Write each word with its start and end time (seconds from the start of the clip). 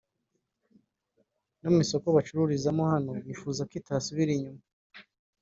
no 1.61 1.69
mu 1.73 1.79
isoko 1.85 2.07
bacururizamo 2.15 2.83
naho 2.89 3.11
bifuza 3.27 3.61
ko 3.69 3.73
itasubira 3.81 4.31
inyuma 4.33 4.61